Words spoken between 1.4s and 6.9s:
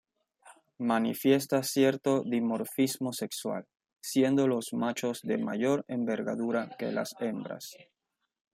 cierto dimorfismo sexual, siendo los machos de mayor envergadura